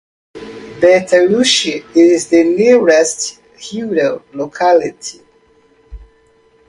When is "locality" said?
4.33-5.21